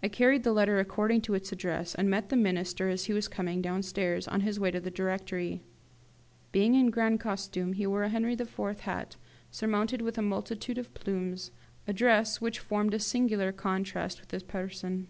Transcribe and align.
I 0.00 0.06
carried 0.06 0.44
the 0.44 0.52
letter 0.52 0.78
according 0.78 1.22
to 1.22 1.34
its 1.34 1.50
address, 1.50 1.96
and 1.96 2.08
met 2.08 2.28
the 2.28 2.36
Minister 2.36 2.88
as 2.88 3.06
he 3.06 3.12
was 3.12 3.26
coming 3.26 3.60
downstairs, 3.60 4.28
on 4.28 4.42
his 4.42 4.60
way 4.60 4.70
to 4.70 4.78
the 4.78 4.92
Directory. 4.92 5.60
Being 6.52 6.76
in 6.76 6.90
grand 6.90 7.18
costume, 7.18 7.72
he 7.72 7.84
wore 7.84 8.04
a 8.04 8.10
Henri 8.10 8.34
IV. 8.34 8.58
hat, 8.82 9.16
surmounted 9.50 10.02
with 10.02 10.16
a 10.16 10.22
multitude 10.22 10.78
of 10.78 10.94
plumes, 10.94 11.50
a 11.88 11.92
dress 11.92 12.40
which 12.40 12.60
formed 12.60 12.94
a 12.94 13.00
singular 13.00 13.50
contrast 13.50 14.20
with 14.20 14.30
his 14.30 14.44
person. 14.44 15.08